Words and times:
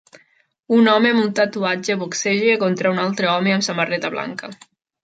Un 0.77 0.89
home 0.93 1.11
amb 1.13 1.25
un 1.25 1.27
tatuatge 1.41 1.99
boxeja 2.05 2.59
contra 2.67 2.95
un 2.97 3.05
altre 3.07 3.33
home 3.37 3.57
amb 3.59 3.71
samarreta 3.71 4.15
blanca 4.19 4.57